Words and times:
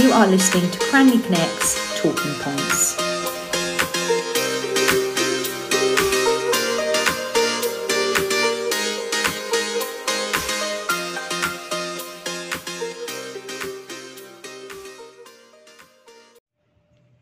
You 0.00 0.12
are 0.12 0.28
listening 0.28 0.70
to 0.70 0.78
Cranley 0.78 1.18
Connects 1.18 2.00
Talking 2.00 2.32
Points. 2.34 2.96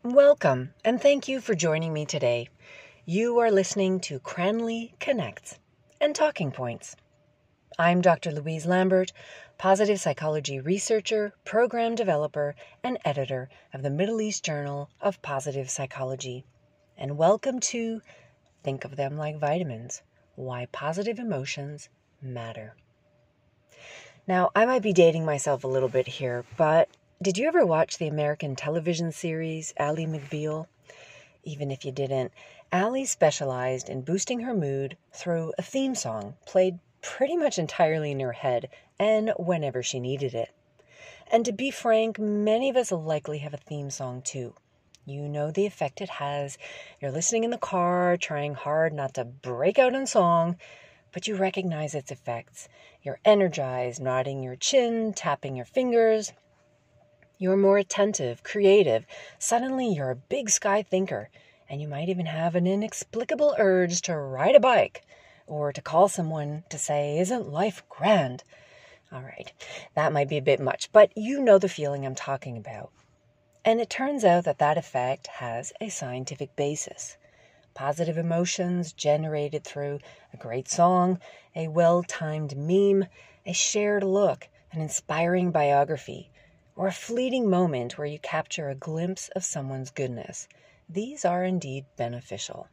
Welcome, 0.03 0.75
and 0.85 1.01
thank 1.01 1.27
you 1.27 1.41
for 1.41 1.55
joining 1.55 1.93
me 1.93 2.05
today. 2.05 2.47
You 3.07 3.39
are 3.39 3.49
listening 3.49 4.01
to 4.01 4.19
Cranley 4.19 4.93
Connects 4.99 5.57
and 5.99 6.13
Talking 6.13 6.51
Points. 6.51 6.95
I'm 7.79 8.01
Dr. 8.01 8.31
Louise 8.31 8.67
Lambert, 8.67 9.13
positive 9.57 9.99
psychology 9.99 10.59
researcher, 10.59 11.33
program 11.43 11.95
developer, 11.95 12.53
and 12.83 12.95
editor 13.03 13.49
of 13.73 13.81
the 13.81 13.89
Middle 13.89 14.21
East 14.21 14.45
Journal 14.45 14.87
of 15.01 15.19
Positive 15.23 15.67
Psychology. 15.67 16.45
And 16.95 17.17
welcome 17.17 17.59
to 17.61 18.01
Think 18.61 18.85
of 18.85 18.95
Them 18.95 19.17
Like 19.17 19.39
Vitamins 19.39 20.03
Why 20.35 20.67
Positive 20.71 21.17
Emotions 21.17 21.89
Matter. 22.21 22.75
Now, 24.27 24.51
I 24.55 24.67
might 24.67 24.83
be 24.83 24.93
dating 24.93 25.25
myself 25.25 25.63
a 25.63 25.67
little 25.67 25.89
bit 25.89 26.07
here, 26.07 26.45
but 26.55 26.89
did 27.19 27.39
you 27.39 27.47
ever 27.47 27.65
watch 27.65 27.97
the 27.97 28.07
American 28.07 28.55
television 28.55 29.11
series 29.11 29.73
Ally 29.77 30.05
McBeal? 30.05 30.67
Even 31.43 31.71
if 31.71 31.83
you 31.83 31.91
didn't, 31.91 32.31
Ally 32.71 33.05
specialized 33.05 33.89
in 33.89 34.01
boosting 34.01 34.41
her 34.41 34.53
mood 34.53 34.97
through 35.11 35.53
a 35.57 35.63
theme 35.63 35.95
song 35.95 36.35
played 36.45 36.77
pretty 37.01 37.37
much 37.37 37.57
entirely 37.57 38.11
in 38.11 38.19
her 38.19 38.33
head 38.33 38.69
and 38.99 39.33
whenever 39.37 39.83
she 39.83 39.99
needed 39.99 40.33
it. 40.33 40.49
And 41.31 41.45
to 41.45 41.51
be 41.51 41.71
frank, 41.71 42.19
many 42.19 42.69
of 42.69 42.75
us 42.75 42.91
likely 42.91 43.39
have 43.39 43.53
a 43.53 43.57
theme 43.57 43.89
song 43.89 44.21
too. 44.21 44.53
You 45.05 45.27
know 45.27 45.51
the 45.51 45.65
effect 45.65 46.01
it 46.01 46.09
has. 46.09 46.57
You're 47.01 47.11
listening 47.11 47.43
in 47.43 47.51
the 47.51 47.57
car, 47.57 48.17
trying 48.17 48.55
hard 48.55 48.93
not 48.93 49.13
to 49.15 49.25
break 49.25 49.79
out 49.79 49.95
in 49.95 50.07
song, 50.07 50.57
but 51.13 51.27
you 51.27 51.35
recognize 51.35 51.95
its 51.95 52.11
effects. 52.11 52.67
You're 53.01 53.19
energized, 53.23 54.01
nodding 54.01 54.43
your 54.43 54.55
chin, 54.55 55.13
tapping 55.13 55.55
your 55.55 55.65
fingers, 55.65 56.33
you're 57.39 57.55
more 57.55 57.77
attentive, 57.77 58.41
creative. 58.41 59.05
Suddenly, 59.37 59.93
you're 59.93 60.09
a 60.09 60.15
big 60.15 60.49
sky 60.49 60.81
thinker, 60.81 61.29
and 61.69 61.79
you 61.79 61.87
might 61.87 62.09
even 62.09 62.25
have 62.25 62.55
an 62.55 62.65
inexplicable 62.65 63.55
urge 63.59 64.01
to 64.03 64.17
ride 64.17 64.55
a 64.55 64.59
bike 64.59 65.03
or 65.45 65.71
to 65.71 65.79
call 65.79 66.07
someone 66.07 66.63
to 66.71 66.79
say, 66.79 67.19
Isn't 67.19 67.51
life 67.51 67.83
grand? 67.89 68.43
All 69.11 69.21
right, 69.21 69.51
that 69.95 70.11
might 70.11 70.27
be 70.27 70.37
a 70.37 70.41
bit 70.41 70.59
much, 70.59 70.91
but 70.91 71.15
you 71.15 71.41
know 71.41 71.57
the 71.57 71.69
feeling 71.69 72.05
I'm 72.05 72.15
talking 72.15 72.57
about. 72.57 72.91
And 73.63 73.79
it 73.79 73.89
turns 73.89 74.25
out 74.25 74.43
that 74.43 74.59
that 74.59 74.77
effect 74.77 75.27
has 75.27 75.73
a 75.79 75.89
scientific 75.89 76.55
basis. 76.55 77.17
Positive 77.73 78.17
emotions 78.17 78.91
generated 78.91 79.63
through 79.63 79.99
a 80.33 80.37
great 80.37 80.67
song, 80.67 81.19
a 81.55 81.67
well 81.67 82.03
timed 82.03 82.57
meme, 82.57 83.05
a 83.45 83.53
shared 83.53 84.03
look, 84.03 84.49
an 84.71 84.81
inspiring 84.81 85.51
biography 85.51 86.31
or 86.75 86.87
a 86.87 86.91
fleeting 86.91 87.49
moment 87.49 87.97
where 87.97 88.07
you 88.07 88.19
capture 88.19 88.69
a 88.69 88.75
glimpse 88.75 89.29
of 89.29 89.43
someone's 89.43 89.89
goodness. 89.89 90.47
These 90.87 91.25
are 91.25 91.43
indeed 91.43 91.85
beneficial. 91.95 92.67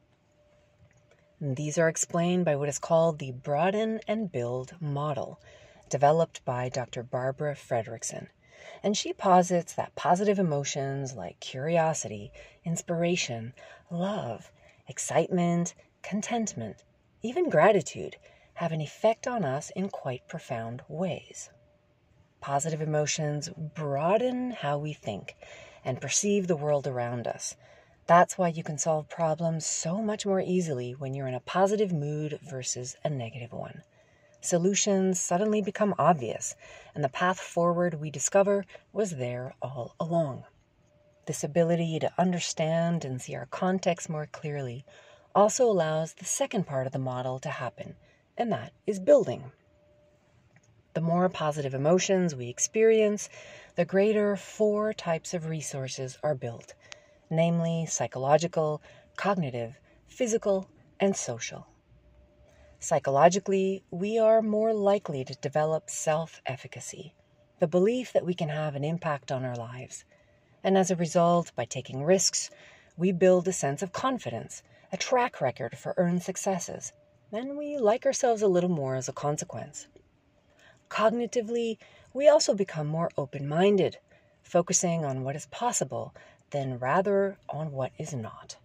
And 1.40 1.56
these 1.56 1.78
are 1.78 1.88
explained 1.88 2.44
by 2.44 2.56
what 2.56 2.68
is 2.68 2.78
called 2.78 3.18
the 3.18 3.32
broaden 3.32 4.00
and 4.06 4.30
build 4.30 4.74
model, 4.80 5.40
developed 5.94 6.44
by 6.44 6.68
Dr. 6.68 7.04
Barbara 7.04 7.54
Fredrickson. 7.54 8.26
And 8.82 8.96
she 8.96 9.12
posits 9.12 9.72
that 9.74 9.94
positive 9.94 10.40
emotions 10.40 11.14
like 11.14 11.38
curiosity, 11.38 12.32
inspiration, 12.64 13.54
love, 13.92 14.50
excitement, 14.88 15.72
contentment, 16.02 16.82
even 17.22 17.48
gratitude 17.48 18.16
have 18.54 18.72
an 18.72 18.80
effect 18.80 19.28
on 19.28 19.44
us 19.44 19.70
in 19.76 19.88
quite 19.88 20.26
profound 20.26 20.82
ways. 20.88 21.50
Positive 22.40 22.82
emotions 22.82 23.48
broaden 23.48 24.50
how 24.50 24.78
we 24.78 24.94
think 24.94 25.36
and 25.84 26.00
perceive 26.00 26.48
the 26.48 26.56
world 26.56 26.88
around 26.88 27.28
us. 27.28 27.54
That's 28.08 28.36
why 28.36 28.48
you 28.48 28.64
can 28.64 28.78
solve 28.78 29.08
problems 29.08 29.64
so 29.64 30.02
much 30.02 30.26
more 30.26 30.40
easily 30.40 30.90
when 30.90 31.14
you're 31.14 31.28
in 31.28 31.34
a 31.34 31.50
positive 31.56 31.92
mood 31.92 32.40
versus 32.42 32.96
a 33.04 33.08
negative 33.08 33.52
one. 33.52 33.84
Solutions 34.44 35.18
suddenly 35.18 35.62
become 35.62 35.94
obvious, 35.98 36.54
and 36.94 37.02
the 37.02 37.08
path 37.08 37.40
forward 37.40 37.94
we 37.94 38.10
discover 38.10 38.66
was 38.92 39.12
there 39.12 39.54
all 39.62 39.94
along. 39.98 40.44
This 41.24 41.42
ability 41.42 41.98
to 42.00 42.12
understand 42.18 43.06
and 43.06 43.22
see 43.22 43.34
our 43.34 43.46
context 43.46 44.10
more 44.10 44.26
clearly 44.26 44.84
also 45.34 45.64
allows 45.64 46.12
the 46.12 46.26
second 46.26 46.66
part 46.66 46.86
of 46.86 46.92
the 46.92 46.98
model 46.98 47.38
to 47.38 47.48
happen, 47.48 47.96
and 48.36 48.52
that 48.52 48.74
is 48.86 49.00
building. 49.00 49.50
The 50.92 51.00
more 51.00 51.30
positive 51.30 51.72
emotions 51.72 52.34
we 52.34 52.50
experience, 52.50 53.30
the 53.76 53.86
greater 53.86 54.36
four 54.36 54.92
types 54.92 55.32
of 55.32 55.46
resources 55.46 56.18
are 56.22 56.34
built 56.34 56.74
namely, 57.30 57.86
psychological, 57.86 58.82
cognitive, 59.16 59.80
physical, 60.06 60.68
and 61.00 61.16
social. 61.16 61.66
Psychologically, 62.84 63.82
we 63.90 64.18
are 64.18 64.42
more 64.42 64.74
likely 64.74 65.24
to 65.24 65.34
develop 65.36 65.88
self 65.88 66.42
efficacy, 66.44 67.14
the 67.58 67.66
belief 67.66 68.12
that 68.12 68.26
we 68.26 68.34
can 68.34 68.50
have 68.50 68.74
an 68.74 68.84
impact 68.84 69.32
on 69.32 69.42
our 69.42 69.56
lives. 69.56 70.04
And 70.62 70.76
as 70.76 70.90
a 70.90 70.96
result, 70.96 71.50
by 71.56 71.64
taking 71.64 72.04
risks, 72.04 72.50
we 72.98 73.10
build 73.10 73.48
a 73.48 73.54
sense 73.54 73.80
of 73.80 73.94
confidence, 73.94 74.62
a 74.92 74.98
track 74.98 75.40
record 75.40 75.78
for 75.78 75.94
earned 75.96 76.22
successes, 76.22 76.92
and 77.32 77.56
we 77.56 77.78
like 77.78 78.04
ourselves 78.04 78.42
a 78.42 78.48
little 78.48 78.68
more 78.68 78.96
as 78.96 79.08
a 79.08 79.14
consequence. 79.14 79.86
Cognitively, 80.90 81.78
we 82.12 82.28
also 82.28 82.52
become 82.52 82.86
more 82.86 83.10
open 83.16 83.48
minded, 83.48 83.96
focusing 84.42 85.06
on 85.06 85.24
what 85.24 85.36
is 85.36 85.46
possible 85.46 86.14
than 86.50 86.78
rather 86.78 87.38
on 87.48 87.72
what 87.72 87.92
is 87.96 88.12
not. 88.12 88.58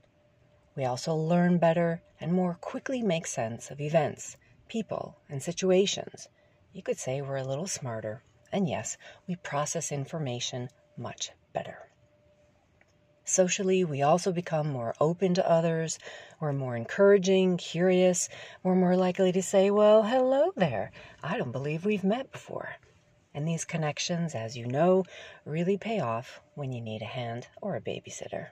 We 0.76 0.86
also 0.86 1.16
learn 1.16 1.58
better 1.58 2.02
and 2.20 2.34
more 2.34 2.56
quickly 2.56 3.02
make 3.02 3.28
sense 3.28 3.72
of 3.72 3.82
events, 3.82 4.38
people, 4.68 5.18
and 5.30 5.42
situations. 5.42 6.28
You 6.74 6.84
could 6.84 6.98
say 6.98 7.22
we're 7.22 7.38
a 7.38 7.44
little 7.44 7.68
smarter, 7.68 8.24
and 8.52 8.68
yes, 8.68 8.98
we 9.28 9.36
process 9.36 9.92
information 9.92 10.70
much 10.96 11.32
better. 11.54 11.90
Socially, 13.26 13.84
we 13.84 14.02
also 14.02 14.32
become 14.32 14.70
more 14.70 14.96
open 15.00 15.36
to 15.36 15.48
others. 15.48 16.00
We're 16.40 16.52
more 16.52 16.76
encouraging, 16.76 17.58
curious. 17.58 18.28
We're 18.64 18.74
more 18.74 18.96
likely 18.96 19.32
to 19.32 19.44
say, 19.44 19.70
Well, 19.70 20.02
hello 20.02 20.52
there. 20.56 20.92
I 21.22 21.38
don't 21.38 21.52
believe 21.52 21.86
we've 21.86 22.04
met 22.04 22.32
before. 22.32 22.78
And 23.34 23.48
these 23.48 23.66
connections, 23.66 24.34
as 24.34 24.58
you 24.58 24.66
know, 24.66 25.06
really 25.46 25.78
pay 25.78 26.00
off 26.00 26.42
when 26.56 26.72
you 26.72 26.82
need 26.82 27.04
a 27.04 27.06
hand 27.06 27.48
or 27.62 27.76
a 27.76 27.82
babysitter. 27.82 28.48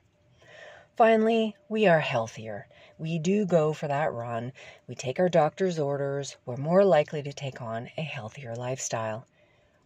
Finally, 0.97 1.55
we 1.69 1.85
are 1.85 1.99
healthier. 1.99 2.67
We 2.97 3.19
do 3.19 3.45
go 3.45 3.71
for 3.71 3.87
that 3.87 4.11
run. 4.11 4.51
We 4.87 4.95
take 4.95 5.19
our 5.19 5.29
doctor's 5.29 5.77
orders. 5.77 6.37
We're 6.43 6.57
more 6.57 6.83
likely 6.83 7.21
to 7.21 7.31
take 7.31 7.61
on 7.61 7.91
a 7.97 8.01
healthier 8.01 8.55
lifestyle. 8.55 9.27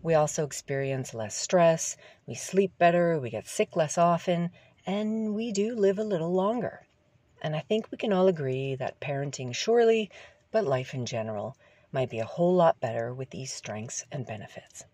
We 0.01 0.13
also 0.13 0.45
experience 0.45 1.13
less 1.13 1.35
stress. 1.35 1.97
We 2.25 2.35
sleep 2.35 2.77
better. 2.77 3.19
We 3.19 3.29
get 3.29 3.45
sick 3.45 3.75
less 3.75 3.97
often 3.97 4.51
and 4.85 5.35
we 5.35 5.51
do 5.51 5.75
live 5.75 5.99
a 5.99 6.05
little 6.05 6.31
longer. 6.31 6.87
And 7.41 7.57
I 7.57 7.59
think 7.59 7.91
we 7.91 7.97
can 7.97 8.13
all 8.13 8.29
agree 8.29 8.75
that 8.75 9.01
parenting 9.01 9.53
surely, 9.53 10.09
but 10.49 10.63
life 10.63 10.93
in 10.93 11.05
general, 11.05 11.57
might 11.91 12.09
be 12.09 12.19
a 12.19 12.25
whole 12.25 12.55
lot 12.55 12.79
better 12.79 13.13
with 13.13 13.31
these 13.31 13.51
strengths 13.51 14.05
and 14.13 14.25
benefits. 14.25 14.85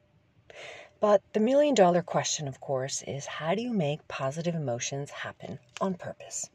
But 0.99 1.21
the 1.33 1.39
million 1.39 1.75
dollar 1.75 2.01
question, 2.01 2.47
of 2.47 2.59
course, 2.59 3.03
is 3.03 3.25
how 3.25 3.53
do 3.53 3.61
you 3.61 3.71
make 3.71 4.07
positive 4.07 4.55
emotions 4.55 5.11
happen 5.11 5.59
on 5.79 5.93
purpose? 5.93 6.49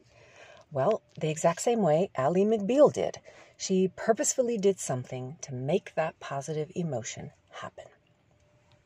Well, 0.71 1.01
the 1.19 1.29
exact 1.29 1.61
same 1.61 1.81
way 1.81 2.09
Ally 2.15 2.41
McBeal 2.41 2.91
did. 2.91 3.19
She 3.55 3.87
purposefully 3.95 4.57
did 4.57 4.79
something 4.79 5.37
to 5.41 5.53
make 5.53 5.95
that 5.95 6.19
positive 6.19 6.71
emotion 6.75 7.31
happen. 7.51 7.85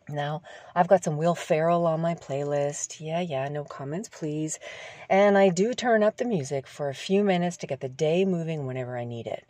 Now, 0.09 0.41
I've 0.75 0.87
got 0.87 1.03
some 1.03 1.17
Will 1.17 1.35
Ferrell 1.35 1.87
on 1.87 2.01
my 2.01 2.13
playlist. 2.13 2.99
Yeah, 2.99 3.19
yeah, 3.19 3.49
no 3.49 3.63
comments, 3.63 4.09
please. 4.09 4.59
And 5.09 5.37
I 5.37 5.49
do 5.49 5.73
turn 5.73 6.03
up 6.03 6.17
the 6.17 6.25
music 6.25 6.67
for 6.67 6.89
a 6.89 6.93
few 6.93 7.23
minutes 7.23 7.57
to 7.57 7.67
get 7.67 7.79
the 7.79 7.89
day 7.89 8.25
moving 8.25 8.67
whenever 8.67 8.97
I 8.97 9.05
need 9.05 9.27
it. 9.27 9.43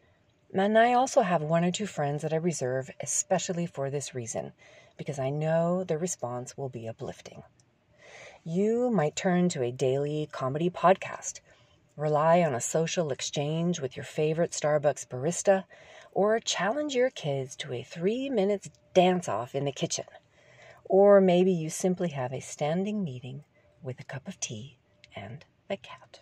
And 0.54 0.78
I 0.78 0.94
also 0.94 1.22
have 1.22 1.42
one 1.42 1.64
or 1.64 1.72
two 1.72 1.88
friends 1.88 2.22
that 2.22 2.34
I 2.34 2.38
reserve 2.38 2.90
especially 3.02 3.66
for 3.66 3.90
this 3.90 4.16
reason, 4.16 4.54
because 4.98 5.20
I 5.20 5.30
know 5.30 5.84
the 5.84 5.98
response 5.98 6.58
will 6.58 6.70
be 6.70 6.88
uplifting. 6.88 7.44
You 8.44 8.90
might 8.90 9.16
turn 9.16 9.50
to 9.50 9.64
a 9.64 9.72
daily 9.72 10.30
comedy 10.32 10.70
podcast, 10.70 11.42
rely 11.98 12.42
on 12.42 12.56
a 12.56 12.62
social 12.62 13.12
exchange 13.12 13.82
with 13.82 13.98
your 13.98 14.06
favorite 14.06 14.52
Starbucks 14.52 15.08
barista, 15.08 15.66
or 16.14 16.40
challenge 16.40 16.96
your 16.96 17.10
kids 17.10 17.56
to 17.58 17.74
a 17.74 17.84
three 17.84 18.30
minutes 18.30 18.70
dance 18.94 19.28
off 19.28 19.54
in 19.54 19.66
the 19.66 19.72
kitchen 19.72 20.06
Or 20.86 21.20
maybe 21.20 21.52
you 21.52 21.70
simply 21.70 22.10
have 22.10 22.34
a 22.34 22.40
standing 22.40 23.04
meeting 23.04 23.44
with 23.84 24.00
a 24.00 24.06
cup 24.06 24.28
of 24.28 24.40
tea 24.40 24.80
and 25.16 25.46
a 25.70 25.78
cat. 25.78 26.22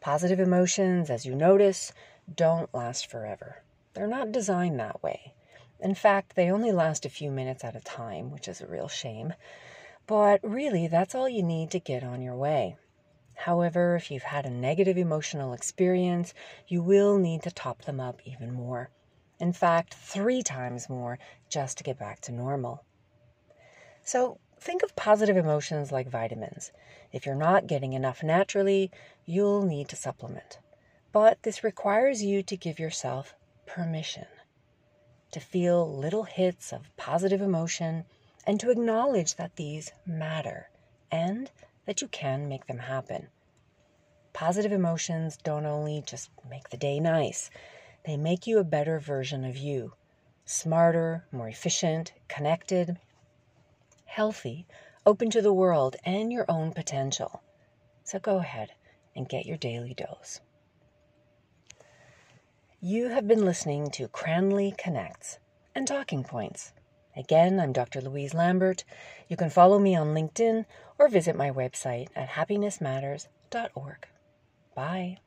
Positive 0.00 0.38
emotions, 0.38 1.10
as 1.10 1.24
you 1.24 1.34
notice, 1.34 1.92
don't 2.34 2.74
last 2.74 3.06
forever. 3.06 3.62
They're 3.94 4.06
not 4.06 4.32
designed 4.32 4.78
that 4.80 5.02
way. 5.02 5.34
In 5.80 5.94
fact, 5.94 6.34
they 6.34 6.50
only 6.50 6.72
last 6.72 7.04
a 7.04 7.10
few 7.10 7.30
minutes 7.30 7.64
at 7.64 7.76
a 7.76 7.80
time, 7.80 8.30
which 8.30 8.48
is 8.48 8.60
a 8.60 8.66
real 8.66 8.88
shame. 8.88 9.34
But 10.06 10.40
really, 10.42 10.86
that's 10.86 11.14
all 11.14 11.28
you 11.28 11.42
need 11.42 11.70
to 11.72 11.80
get 11.80 12.02
on 12.02 12.22
your 12.22 12.36
way. 12.36 12.76
However, 13.34 13.96
if 13.96 14.10
you've 14.10 14.22
had 14.22 14.46
a 14.46 14.50
negative 14.50 14.96
emotional 14.96 15.52
experience, 15.52 16.32
you 16.66 16.82
will 16.82 17.18
need 17.18 17.42
to 17.42 17.50
top 17.50 17.82
them 17.82 18.00
up 18.00 18.20
even 18.24 18.52
more. 18.52 18.90
In 19.38 19.52
fact, 19.52 19.92
three 19.92 20.42
times 20.42 20.88
more 20.88 21.18
just 21.50 21.76
to 21.78 21.84
get 21.84 21.98
back 21.98 22.20
to 22.22 22.32
normal. 22.32 22.84
So 24.02 24.38
think 24.58 24.82
of 24.82 24.96
positive 24.96 25.36
emotions 25.36 25.92
like 25.92 26.08
vitamins. 26.08 26.72
If 27.12 27.26
you're 27.26 27.34
not 27.34 27.66
getting 27.66 27.92
enough 27.92 28.22
naturally, 28.22 28.90
you'll 29.26 29.62
need 29.62 29.88
to 29.90 29.96
supplement. 29.96 30.58
But 31.18 31.44
this 31.44 31.64
requires 31.64 32.22
you 32.22 32.42
to 32.42 32.58
give 32.58 32.78
yourself 32.78 33.34
permission 33.64 34.26
to 35.30 35.40
feel 35.40 35.90
little 35.90 36.24
hits 36.24 36.74
of 36.74 36.94
positive 36.98 37.40
emotion 37.40 38.04
and 38.46 38.60
to 38.60 38.68
acknowledge 38.68 39.36
that 39.36 39.56
these 39.56 39.92
matter 40.04 40.68
and 41.10 41.50
that 41.86 42.02
you 42.02 42.08
can 42.08 42.50
make 42.50 42.66
them 42.66 42.80
happen. 42.80 43.28
Positive 44.34 44.72
emotions 44.72 45.38
don't 45.38 45.64
only 45.64 46.02
just 46.04 46.28
make 46.50 46.68
the 46.68 46.76
day 46.76 47.00
nice, 47.00 47.48
they 48.04 48.18
make 48.18 48.46
you 48.46 48.58
a 48.58 48.62
better 48.64 49.00
version 49.00 49.42
of 49.42 49.56
you 49.56 49.94
smarter, 50.44 51.24
more 51.32 51.48
efficient, 51.48 52.12
connected, 52.28 52.98
healthy, 54.04 54.66
open 55.06 55.30
to 55.30 55.40
the 55.40 55.54
world 55.54 55.96
and 56.04 56.30
your 56.30 56.44
own 56.46 56.72
potential. 56.72 57.42
So 58.04 58.18
go 58.18 58.36
ahead 58.36 58.72
and 59.14 59.26
get 59.26 59.46
your 59.46 59.56
daily 59.56 59.94
dose. 59.94 60.40
You 62.80 63.08
have 63.08 63.26
been 63.26 63.42
listening 63.42 63.90
to 63.92 64.06
Cranley 64.06 64.74
Connects 64.76 65.38
and 65.74 65.88
Talking 65.88 66.22
Points. 66.22 66.74
Again, 67.16 67.58
I'm 67.58 67.72
Dr. 67.72 68.02
Louise 68.02 68.34
Lambert. 68.34 68.84
You 69.28 69.36
can 69.38 69.48
follow 69.48 69.78
me 69.78 69.96
on 69.96 70.08
LinkedIn 70.08 70.66
or 70.98 71.08
visit 71.08 71.34
my 71.36 71.50
website 71.50 72.08
at 72.14 72.28
happinessmatters.org. 72.28 74.06
Bye. 74.74 75.18